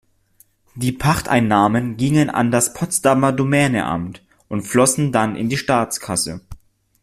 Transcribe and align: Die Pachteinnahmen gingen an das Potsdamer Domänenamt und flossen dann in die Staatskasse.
Die 0.73 0.91
Pachteinnahmen 0.93 1.95
gingen 1.95 2.31
an 2.31 2.49
das 2.49 2.73
Potsdamer 2.73 3.31
Domänenamt 3.33 4.25
und 4.49 4.63
flossen 4.63 5.11
dann 5.11 5.35
in 5.35 5.47
die 5.47 5.57
Staatskasse. 5.57 6.41